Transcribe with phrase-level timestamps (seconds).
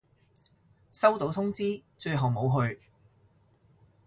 [0.91, 2.81] 收到通知，最後冇去